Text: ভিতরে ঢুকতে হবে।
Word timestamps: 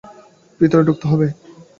ভিতরে 0.61 0.83
ঢুকতে 0.83 1.05
হবে। 1.11 1.27